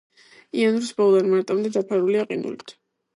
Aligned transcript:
იანვრის 0.61 0.87
ბოლოდან 1.01 1.29
მარტამდე 1.33 1.71
დაფარულია 1.75 2.25
ყინულით. 2.33 2.75